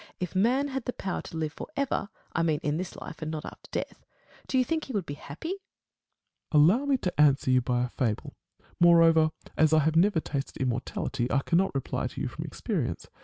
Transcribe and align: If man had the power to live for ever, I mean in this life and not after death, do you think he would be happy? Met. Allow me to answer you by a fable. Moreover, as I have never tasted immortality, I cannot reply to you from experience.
If 0.19 0.33
man 0.35 0.69
had 0.69 0.85
the 0.85 0.93
power 0.93 1.21
to 1.21 1.37
live 1.37 1.53
for 1.53 1.67
ever, 1.77 2.09
I 2.33 2.41
mean 2.41 2.59
in 2.63 2.77
this 2.77 2.95
life 2.95 3.21
and 3.21 3.29
not 3.29 3.45
after 3.45 3.69
death, 3.71 4.03
do 4.47 4.57
you 4.57 4.65
think 4.65 4.85
he 4.85 4.93
would 4.93 5.05
be 5.05 5.13
happy? 5.13 5.49
Met. 5.49 5.57
Allow 6.53 6.85
me 6.85 6.97
to 6.97 7.21
answer 7.21 7.51
you 7.51 7.61
by 7.61 7.83
a 7.83 7.87
fable. 7.89 8.33
Moreover, 8.79 9.29
as 9.55 9.73
I 9.73 9.79
have 9.81 9.95
never 9.95 10.19
tasted 10.19 10.57
immortality, 10.59 11.31
I 11.31 11.43
cannot 11.45 11.75
reply 11.75 12.07
to 12.07 12.19
you 12.19 12.27
from 12.29 12.45
experience. 12.45 13.05